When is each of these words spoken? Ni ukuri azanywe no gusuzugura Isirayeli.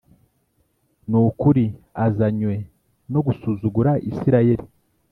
Ni 1.09 1.17
ukuri 1.27 1.65
azanywe 2.05 2.55
no 3.11 3.19
gusuzugura 3.25 3.91
Isirayeli. 4.09 4.65